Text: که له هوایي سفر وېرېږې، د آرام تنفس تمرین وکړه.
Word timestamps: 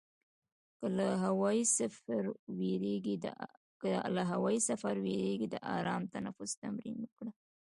که 0.79 0.85
له 0.97 1.07
هوایي 1.25 1.63
سفر 4.67 4.95
وېرېږې، 5.03 5.47
د 5.53 5.55
آرام 5.75 6.03
تنفس 6.13 6.51
تمرین 6.61 6.95
وکړه. 7.01 7.31